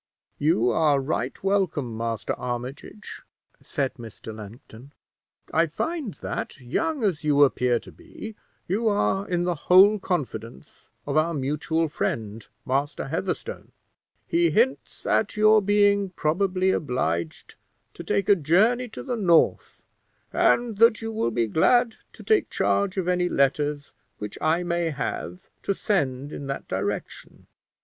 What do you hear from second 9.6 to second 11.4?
whole confidence of our